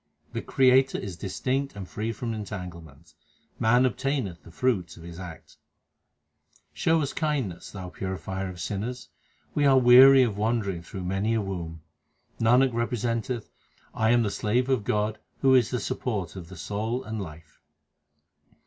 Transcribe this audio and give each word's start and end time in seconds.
The 0.33 0.41
Creator 0.41 0.97
is 0.97 1.15
distinct 1.15 1.75
and 1.75 1.87
free 1.87 2.11
from 2.11 2.33
entanglements; 2.33 3.13
man 3.59 3.85
obtaineth 3.85 4.41
the 4.41 4.49
fruit 4.49 4.97
of 4.97 5.03
his 5.03 5.19
acts. 5.19 5.57
Show 6.73 7.01
us 7.03 7.13
kindness, 7.13 7.69
Thou 7.69 7.89
purifier 7.89 8.49
of 8.49 8.59
sinners; 8.59 9.09
we 9.53 9.63
are 9.63 9.77
weary 9.77 10.23
of 10.23 10.39
wandering 10.39 10.81
through 10.81 11.03
many 11.03 11.35
a 11.35 11.41
womb. 11.41 11.83
Nanak 12.39 12.73
representeth 12.73 13.51
I 13.93 14.09
am 14.09 14.23
the 14.23 14.31
slave 14.31 14.69
of 14.69 14.85
God 14.85 15.19
who 15.41 15.53
is 15.53 15.69
the 15.69 15.79
Support 15.79 16.35
of 16.35 16.49
the 16.49 16.57
soul 16.57 17.03
and 17.03 17.21
life. 17.21 17.61